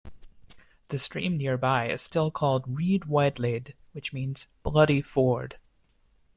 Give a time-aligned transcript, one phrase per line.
[0.87, 5.59] The stream nearby is still called Rhyd Waedlyd, which means 'Bloody Ford'.